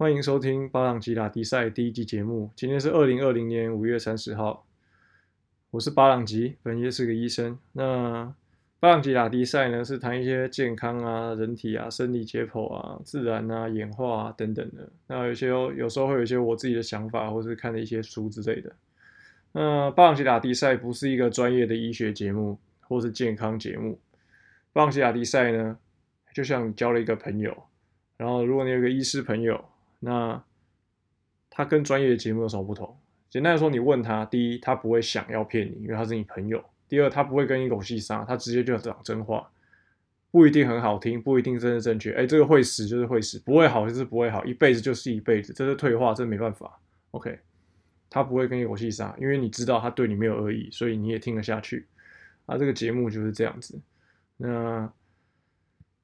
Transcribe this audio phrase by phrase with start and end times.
[0.00, 2.50] 欢迎收听巴朗吉拉迪赛第一季节目。
[2.56, 4.64] 今天是二零二零年五月三十号，
[5.72, 7.58] 我是巴朗吉，本业是个医生。
[7.72, 8.34] 那
[8.78, 14.90] 巴朗吉拉迪赛呢，是谈一些健康啊、人体啊、生理解剖啊、自然啊、演化啊等等的。
[15.06, 18.74] 那有些有时候会有一些我自己的想法，或是看的一些书之类的。
[19.52, 22.58] 那巴朗吉拉迪赛不是一个专业的医学节目，
[22.88, 24.00] 或是健康节目。
[24.72, 25.76] 巴朗吉拉迪赛呢，
[26.32, 27.54] 就像交了一个朋友。
[28.16, 29.62] 然后，如果你有一个医师朋友，
[30.00, 30.42] 那
[31.48, 32.98] 他跟专业的节目有什么不同？
[33.28, 39.48] 简单来说，你问他，第一，他不会想要骗你，因为他是你朋友；第二，他不会跟你狗戏沙，他直接就讲真话，
[40.32, 42.12] 不一定很好听，不一定真的正确。
[42.14, 46.80] 哎，这个会死就是会死，不会好就是不会好，一辈子就是一辈子，这是退化，这没办法。
[47.12, 47.38] OK，
[48.08, 51.86] 他不会跟你狗戏沙，因为你知道他对你没有恶意，所以你也听得下去。
[52.46, 53.78] 啊，这个节目就是这样子。
[54.36, 54.92] 那。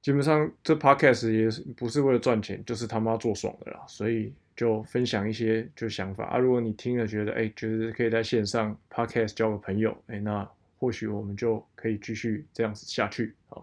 [0.07, 6.39] 基本上这 podcast 也不是为了赚钱，就是他妈做爽的啦，所以就分享一些就想法啊。
[6.39, 10.49] 如果你听了觉得哎，觉得可以在线上 podcast 交个朋友，哎，那
[10.79, 13.61] 或许我们就可以继续这样子下去啊。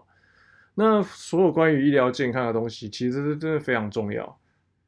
[0.74, 4.38] 那所有关于医疗健康的东西，其实是真的非常重要。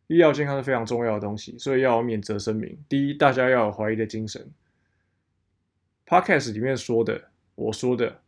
[0.08, 2.78] 医疗健康是非常重要的东西，所以要有免责声明。
[2.86, 4.46] 第一，大家要有怀疑的精神。
[6.06, 8.20] podcast 里面说的，我说的，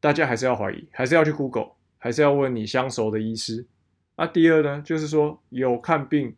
[0.00, 1.72] 大家还是要怀疑，还是要去 Google。
[1.98, 3.66] 还是要问你相熟的医师。
[4.16, 6.34] 那第二呢，就是说有看病、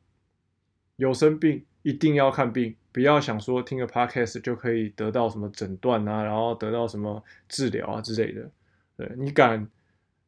[0.96, 8.50] 有生病，一定要看病，不要想说听个 podcast 就可以得到什么诊断啊，然后得到什么治疗啊之类的。
[8.98, 9.66] 对，你敢，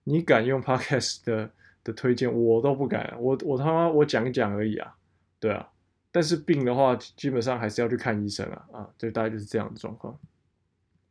[0.04, 1.50] 你敢用 podcast 的
[1.84, 3.14] 的推荐，我都不敢。
[3.20, 4.96] 我我他妈我讲一讲而已啊，
[5.38, 5.68] 对啊。
[6.10, 10.18] 但是病的话，基本上还是要去看医生啊啊，这大概就是这样的状况。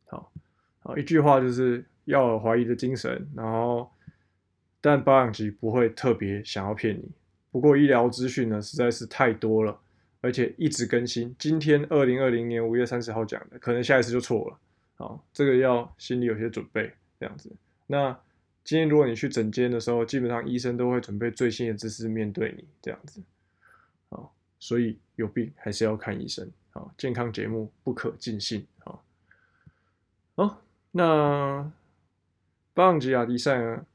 [0.06, 0.32] 好，
[0.80, 3.88] 好，一句话就是要有怀疑的精神，然后。
[4.82, 7.10] 但巴朗吉不会特别想要骗你。
[7.52, 9.78] 不过医疗资讯呢，实在是太多了，
[10.20, 11.34] 而且一直更新。
[11.38, 14.58] 今天二零二零年五月三十号讲的，可能下一次就错了。
[14.96, 17.50] 好，这个要心里有些准备，这样子。
[17.86, 18.18] 那
[18.64, 23.22] 今天如果你去诊间的时候，基本上医生都会准备最新的知识面对你，这样子。
[24.08, 26.50] 好，所以有病还是要看医生。
[26.70, 28.66] 好，健康节目不可尽信。
[28.78, 29.04] 好，
[30.34, 31.70] 好，那
[32.74, 33.86] 巴朗吉拉迪赛呢？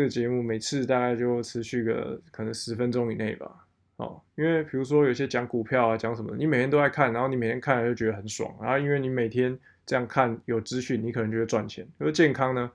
[0.00, 3.66] 这个节目每次大概就持续个可能十分钟以内吧，
[3.96, 11.86] 哦，因为比如说有些讲股票啊，讲什么，你每天都在看，然后你每天看了就觉得很爽，然后因为你每天这样看有资讯，你可能就会赚钱。
[11.98, 12.72] 而健康呢，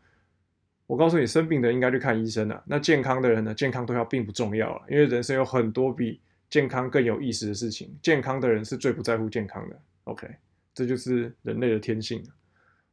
[0.86, 2.64] 我告诉你，生病的应该去看医生了。
[2.68, 7.98] 那健康的人呢，健康都要并不重要了，因为人生有很多比健康更有意思的事情。
[8.04, 10.28] 健康的人是最不在乎健康的，OK，
[10.76, 12.24] 这就是人类的天性。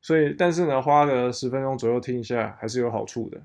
[0.01, 3.39] 所以，但是呢，花个十分钟左右听一下，还是有好处的。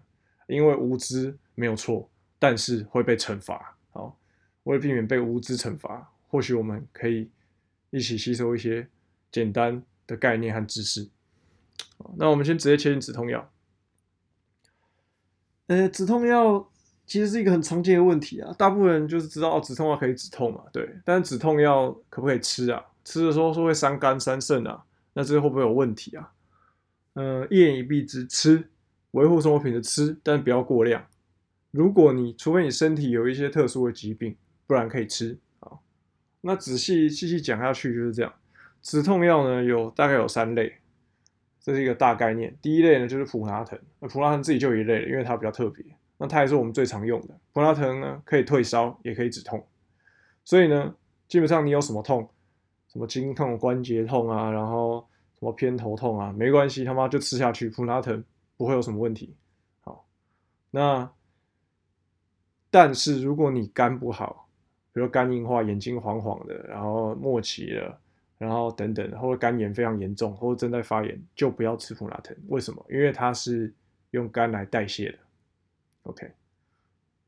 [0.48, 2.10] 因为无知没有错，
[2.40, 3.78] 但是会被惩罚。
[3.92, 4.18] 好，
[4.64, 7.30] 为了避免被无知惩罚，或许我们可以
[7.90, 8.88] 一起吸收一些
[9.32, 11.08] 简单的概念和知识。
[12.16, 13.52] 那我们先直接切进止痛药。
[15.68, 16.70] 呃，止痛药
[17.06, 20.98] 其实是一个很常见的问题啊，大部分人就是知道哦，止痛药可以止痛嘛，对。
[21.04, 22.86] 但是止痛药可不可以吃啊？
[23.04, 24.84] 吃的时候说会伤肝伤肾啊，
[25.14, 26.32] 那这会不会有问题啊？
[27.16, 28.70] 嗯、一言以蔽之，吃。
[29.18, 31.04] 维护生活品质吃，但不要过量。
[31.72, 34.36] 如果你除非你身体有一些特殊的疾病，
[34.68, 35.40] 不然可以吃。
[35.60, 35.72] 啊，
[36.42, 38.32] 那仔细细细讲下去就是这样。
[38.80, 40.72] 止痛药呢，有大概有三类，
[41.60, 42.56] 这是一个大概念。
[42.62, 45.84] 第一类呢就是普拿疼，那普拿疼自己就一类了，因为它比较特别。
[46.20, 47.36] 那它也是我们最常用的。
[47.54, 49.66] 普拿疼呢可以退烧，也可以止痛。
[50.46, 50.94] 所以呢，
[51.28, 52.30] 基本上你有什么痛，
[52.94, 55.08] 什么经痛、关节痛啊，然后
[55.40, 58.24] 什么偏头痛啊，没关系，他妈就吃下去，普拿疼。
[58.58, 59.36] 不会有什么问题。
[59.82, 60.06] 好，
[60.72, 61.10] 那
[62.70, 64.50] 但是如果你肝不好，
[64.92, 68.00] 比如肝硬化、眼睛黄黄的，然后末期了，
[68.38, 72.36] 然后等等，或者肝炎非常严重，或者正在发炎，就不要吃普拿疼。
[72.48, 72.86] 为什么？
[72.90, 73.74] 因为它是
[74.12, 75.20] 用肝来代谢的。
[76.04, 76.32] OK，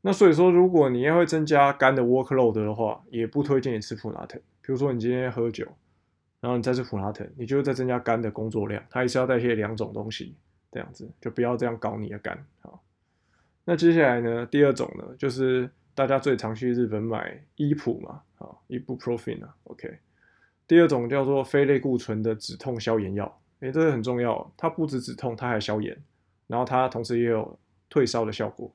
[0.01, 4.41] 那所以说，如果你要会增加肝的 workload 的话，也不推荐你吃普拿疼。
[4.61, 5.67] 比如说你今天喝酒，
[6.39, 10.35] 然后你再吃普拿疼，你就在增加肝的工作量，它也是要代谢两种东西。
[10.71, 12.45] 这样子就不要这样搞你的肝。
[12.61, 12.83] 好，
[13.65, 19.99] 那接下来呢，第二种呢，就是大家最常去日本买伊普嘛，好依普 profin 啊，OK。
[20.67, 25.97] 第二种叫做非类固醇的止痛消炎药，诶，这个很重要，它不止止痛，它还消炎，
[26.45, 28.71] 然后它同时也有退烧的效果。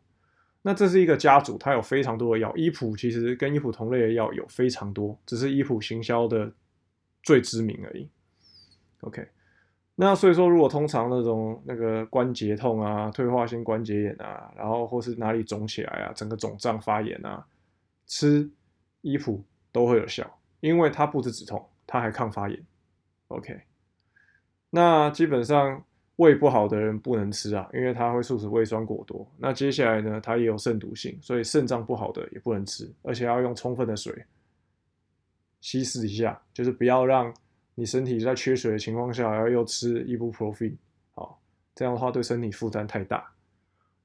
[0.63, 6.53] 那这是一个家族，它有非常多的药，伊普其实跟伊普同类的药有非常多，只是伊普行销的
[7.23, 8.09] 最知名而已。
[9.03, 9.29] OK。
[9.97, 17.47] 那所以说，如果通常那种那个关节痛啊、退化性关节炎啊，然后或是哪里肿起来啊、整个肿胀发炎啊，
[18.07, 18.51] 吃
[19.03, 22.61] 依普都会有效，因为它不止止痛，它还抗发炎。
[23.29, 23.61] OK，
[24.71, 25.81] 那基本上
[26.17, 29.25] 胃不好的人不能吃啊，因为它会促使胃酸过多。
[29.39, 34.25] 那接下来呢，它也有肾毒性，所以肾脏不好的也不能吃，而且要用充分的水
[35.61, 37.33] 稀释一下，就是不要让
[37.75, 40.75] 你身体在缺水的情况下，然后又吃 Ibuprofen，
[41.15, 41.41] 好，
[41.75, 43.31] 这样的话对身体负担太大。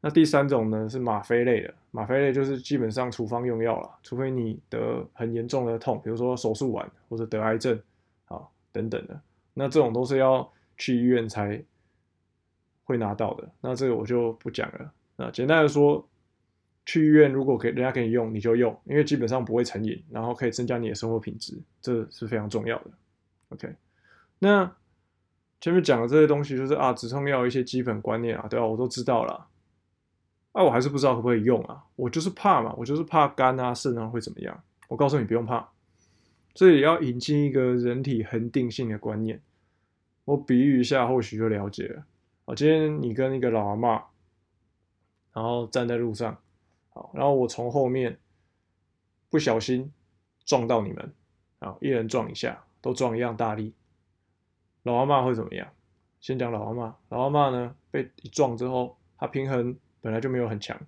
[0.02, 7.78] 那第三种呢，是吗啡类的，吗啡类就是基本上处方用药了，除非你得很严重的痛，比如说手术完或者得癌症，
[8.26, 9.22] 啊等等的，
[9.54, 11.62] 那这种都是要去医院才
[12.86, 13.50] 会拿到的。
[13.60, 14.92] 那这个我就不讲了。
[15.18, 16.08] 那简单的说，
[16.86, 22.92] 去医院如果给人家给你用，你就用，因为基本上不会成瘾，然后可以增加你的生活品质，这是非常重要的。
[23.50, 23.76] OK，
[24.40, 24.76] 那
[25.62, 28.66] 前面讲的这些东西就是啊，止痛药一些基本观念啊，对吧？
[28.66, 29.48] 我都知道了。
[30.52, 31.84] 啊，我还是不知道可不可以用啊！
[31.96, 34.64] 我就是怕嘛，我就是怕肝啊、肾啊会怎么样。
[34.88, 35.70] 我告诉你不用怕，
[36.56, 39.42] 这里要引进一个人体恒定性的观念。
[40.26, 42.04] 我比喻一下，或许就了解了。
[42.46, 44.02] 啊，今天你跟一个老阿嬷，
[45.34, 46.36] 然后站在路上，
[46.90, 48.20] 好，然后我从后面
[49.30, 49.92] 不小心
[50.46, 51.14] 撞到你们，
[51.60, 53.74] 啊，一人撞一下，都撞一样大力，
[54.84, 55.68] 老阿嬷会怎么样？
[56.20, 59.78] 先讲老阿嬷，老阿嬷呢被一撞之后，她平衡。
[60.02, 60.80] 本来就没有很强，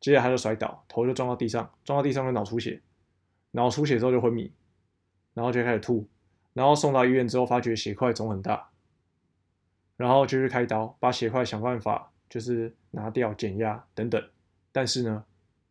[0.00, 2.80] 接着他就摔倒，头就撞到地上，撞到地上就脑出血，
[3.50, 4.50] 脑出血之后就昏迷，
[5.34, 6.08] 然后就开始吐，
[6.54, 8.70] 然后送到医院之后发觉血块肿很大，
[9.98, 14.30] 然后就去开刀，把血块想办法就是拿掉减压等等，
[14.72, 15.22] 但是呢，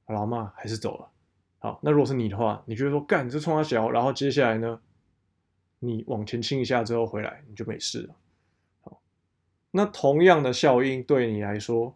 [0.06, 1.10] 老阿妈还是走了。
[1.58, 4.80] 好，那如果是你的话，你觉得说干你这冲他小，然后接下来呢，
[5.80, 8.16] 你往前倾一下之后回来你就没事了。
[8.82, 9.02] 好，
[9.72, 11.96] 那同样的效应对你来说。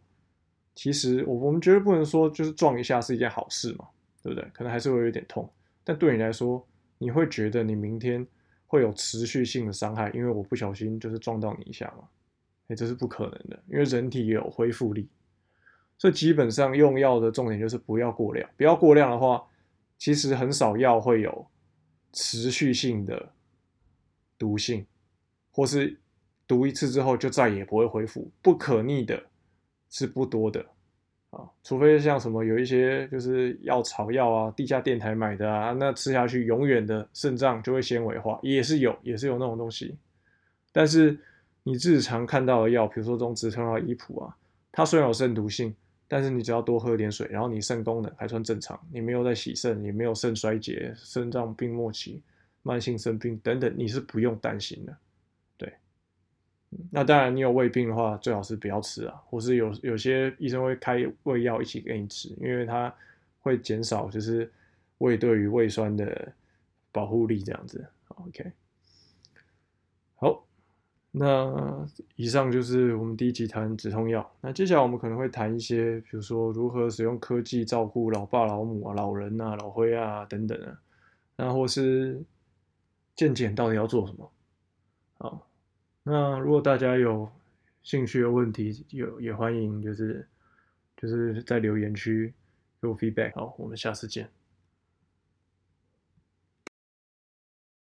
[0.75, 3.87] 其实我我们绝对不能说就是撞一下是一件好事嘛，
[4.23, 4.49] 对不对？
[4.51, 5.47] 可能还是会有点痛，
[5.83, 8.25] 但对你来说，你会觉得你明天
[8.65, 12.07] 会有持续性的伤害，因为我不小心就是撞到你一下嘛，
[12.69, 15.07] 哎，这是不可能的，因为人体也有恢复力，
[15.99, 19.45] 所以基本上用药的重点就是不要过量，不要过量的话，
[19.99, 21.45] 其实很少药会有
[22.11, 23.31] 持续性的
[24.37, 24.85] 毒性，
[25.51, 25.97] 或是
[26.47, 29.23] 毒一次之后就再也不会恢复，不可逆的。
[29.95, 30.59] 是不多的
[31.29, 39.95] 啊，除非像什么有一些就是药草药啊，地下电台买的啊，那吃下去永远的肾脏就会纤维化，也是有，也是有那种东西。
[40.71, 41.15] 但是
[41.61, 44.35] 你日常看到的药，比如说这种止痛药依普啊，
[44.71, 45.75] 它虽然有肾毒性，
[46.07, 52.19] 但是你只要多喝点水，然后你肾功能还算正常，你没有在洗肾，也没有肾衰竭、肾脏病末期、
[52.63, 54.97] 慢性生病等等，你是不用担心的。
[55.57, 55.71] 对
[56.89, 62.91] 那当然，你有胃病的话，最好是不要吃啊，或是有有些医生会开胃药一起给你吃，因为它
[63.41, 64.51] 会减少就是
[64.97, 66.33] 胃对于胃酸的
[66.91, 67.85] 保护力这样子。
[68.07, 68.51] OK，
[70.15, 70.45] 好，
[71.11, 74.27] 那以上就是我们第一集谈止痛药。
[74.41, 80.79] 那接下来我们可能会谈一些，比如说如何使用科技照顾老爸老母啊、老人啊、老灰啊等等啊，
[81.35, 82.19] 那或是
[83.15, 84.31] 健检到底要做什么？
[85.17, 85.47] 好。
[86.03, 87.31] 那如果大家有
[87.81, 90.27] 兴趣的问题，有也欢迎就是
[90.97, 92.33] 就是在留言区
[92.81, 93.33] 给我 feedback。
[93.35, 94.29] 好，我们下次见。